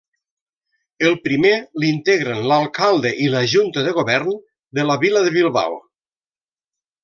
El 1.09 1.17
primer 1.27 1.51
l'integren 1.83 2.41
l'alcalde 2.53 3.13
i 3.27 3.29
la 3.35 3.43
Junta 3.53 3.87
de 3.91 3.95
Govern 4.01 4.35
de 4.81 4.89
la 4.91 4.99
Vila 5.07 5.25
de 5.29 5.39
Bilbao. 5.41 5.81